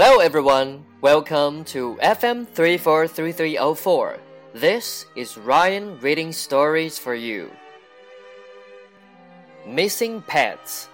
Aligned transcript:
Hello 0.00 0.20
everyone, 0.20 0.84
welcome 1.00 1.64
to 1.64 1.98
FM 2.00 2.46
343304. 2.46 4.20
This 4.54 5.06
is 5.16 5.36
Ryan 5.36 5.98
reading 5.98 6.30
stories 6.30 7.00
for 7.00 7.16
you. 7.16 7.50
Missing 9.66 10.22
Pets 10.22 10.88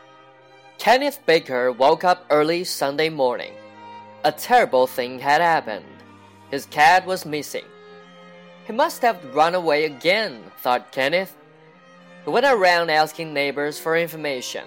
Kenneth 0.78 1.20
Baker 1.26 1.70
woke 1.70 2.02
up 2.02 2.24
early 2.30 2.64
Sunday 2.64 3.10
morning. 3.10 3.52
A 4.24 4.32
terrible 4.32 4.86
thing 4.86 5.18
had 5.18 5.42
happened. 5.42 5.84
His 6.50 6.64
cat 6.64 7.04
was 7.04 7.26
missing. 7.26 7.66
He 8.66 8.72
must 8.72 9.02
have 9.02 9.34
run 9.34 9.54
away 9.54 9.84
again, 9.84 10.42
thought 10.62 10.92
Kenneth. 10.92 11.36
He 12.24 12.30
went 12.30 12.46
around 12.46 12.88
asking 12.88 13.34
neighbors 13.34 13.78
for 13.78 13.98
information. 13.98 14.64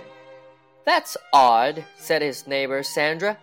That's 0.86 1.18
odd, 1.34 1.84
said 1.98 2.22
his 2.22 2.46
neighbor 2.46 2.84
Sandra. 2.84 3.40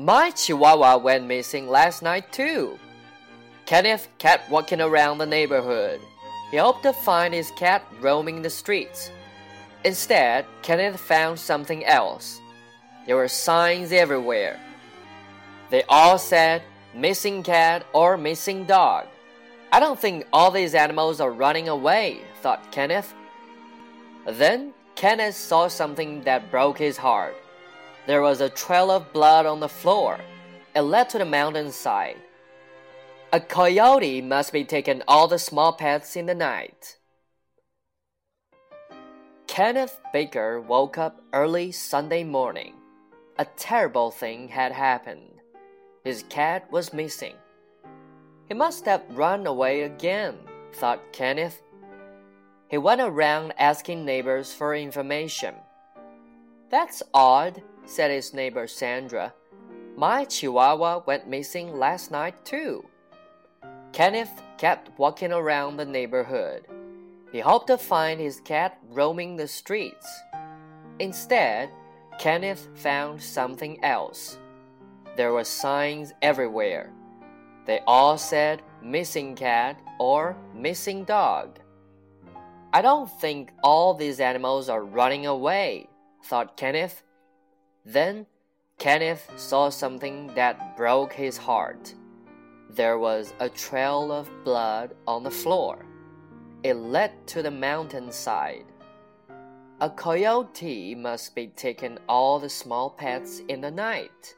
My 0.00 0.30
chihuahua 0.30 0.96
went 0.96 1.26
missing 1.26 1.68
last 1.68 2.00
night, 2.00 2.32
too. 2.32 2.78
Kenneth 3.66 4.08
kept 4.16 4.50
walking 4.50 4.80
around 4.80 5.18
the 5.18 5.26
neighborhood. 5.26 6.00
He 6.50 6.56
hoped 6.56 6.84
to 6.84 6.94
find 6.94 7.34
his 7.34 7.50
cat 7.50 7.84
roaming 8.00 8.40
the 8.40 8.48
streets. 8.48 9.10
Instead, 9.84 10.46
Kenneth 10.62 10.98
found 10.98 11.38
something 11.38 11.84
else. 11.84 12.40
There 13.04 13.16
were 13.16 13.28
signs 13.28 13.92
everywhere. 13.92 14.58
They 15.68 15.82
all 15.86 16.16
said, 16.16 16.62
missing 16.94 17.42
cat 17.42 17.84
or 17.92 18.16
missing 18.16 18.64
dog. 18.64 19.06
I 19.70 19.80
don't 19.80 20.00
think 20.00 20.26
all 20.32 20.50
these 20.50 20.74
animals 20.74 21.20
are 21.20 21.30
running 21.30 21.68
away, 21.68 22.22
thought 22.40 22.72
Kenneth. 22.72 23.12
Then 24.26 24.72
Kenneth 24.94 25.36
saw 25.36 25.68
something 25.68 26.22
that 26.22 26.50
broke 26.50 26.78
his 26.78 26.96
heart. 26.96 27.36
There 28.06 28.22
was 28.22 28.40
a 28.40 28.48
trail 28.48 28.90
of 28.90 29.12
blood 29.12 29.46
on 29.46 29.60
the 29.60 29.68
floor. 29.68 30.18
It 30.74 30.80
led 30.80 31.10
to 31.10 31.18
the 31.18 31.24
mountainside. 31.24 32.16
A 33.32 33.40
coyote 33.40 34.20
must 34.20 34.52
be 34.52 34.64
taking 34.64 35.02
all 35.06 35.28
the 35.28 35.38
small 35.38 35.72
pets 35.72 36.16
in 36.16 36.26
the 36.26 36.34
night. 36.34 36.96
Kenneth 39.46 40.00
Baker 40.12 40.60
woke 40.60 40.96
up 40.96 41.22
early 41.32 41.72
Sunday 41.72 42.24
morning. 42.24 42.74
A 43.38 43.44
terrible 43.44 44.10
thing 44.10 44.48
had 44.48 44.72
happened. 44.72 45.40
His 46.04 46.24
cat 46.28 46.70
was 46.72 46.92
missing. 46.92 47.34
He 48.48 48.54
must 48.54 48.86
have 48.86 49.02
run 49.10 49.46
away 49.46 49.82
again, 49.82 50.36
thought 50.72 51.12
Kenneth. 51.12 51.62
He 52.68 52.78
went 52.78 53.00
around 53.00 53.52
asking 53.58 54.04
neighbors 54.04 54.52
for 54.52 54.74
information. 54.74 55.54
That's 56.70 57.02
odd, 57.12 57.62
said 57.90 58.10
his 58.10 58.32
neighbor 58.32 58.68
Sandra. 58.68 59.34
My 59.96 60.24
chihuahua 60.24 61.02
went 61.06 61.28
missing 61.28 61.76
last 61.76 62.12
night, 62.12 62.44
too. 62.44 62.86
Kenneth 63.92 64.42
kept 64.58 64.96
walking 64.96 65.32
around 65.32 65.76
the 65.76 65.84
neighborhood. 65.84 66.66
He 67.32 67.40
hoped 67.40 67.66
to 67.66 67.76
find 67.76 68.20
his 68.20 68.40
cat 68.40 68.78
roaming 68.90 69.36
the 69.36 69.48
streets. 69.48 70.08
Instead, 71.00 71.70
Kenneth 72.18 72.68
found 72.76 73.20
something 73.20 73.82
else. 73.84 74.38
There 75.16 75.32
were 75.32 75.44
signs 75.44 76.12
everywhere. 76.22 76.92
They 77.66 77.80
all 77.86 78.16
said 78.16 78.62
missing 78.82 79.34
cat 79.34 79.80
or 79.98 80.36
missing 80.54 81.04
dog. 81.04 81.58
I 82.72 82.82
don't 82.82 83.10
think 83.20 83.52
all 83.64 83.94
these 83.94 84.20
animals 84.20 84.68
are 84.68 84.84
running 84.84 85.26
away, 85.26 85.88
thought 86.24 86.56
Kenneth. 86.56 87.02
Then 87.84 88.26
Kenneth 88.78 89.30
saw 89.36 89.68
something 89.68 90.28
that 90.34 90.76
broke 90.76 91.12
his 91.12 91.36
heart. 91.36 91.94
There 92.70 92.98
was 92.98 93.34
a 93.40 93.48
trail 93.48 94.12
of 94.12 94.30
blood 94.44 94.94
on 95.06 95.22
the 95.22 95.30
floor. 95.30 95.84
It 96.62 96.74
led 96.74 97.26
to 97.28 97.42
the 97.42 97.50
mountainside. 97.50 98.66
A 99.80 99.88
coyote 99.88 100.94
must 100.94 101.34
be 101.34 101.48
taking 101.48 101.98
all 102.08 102.38
the 102.38 102.50
small 102.50 102.90
pets 102.90 103.40
in 103.48 103.60
the 103.60 103.70
night. 103.70 104.36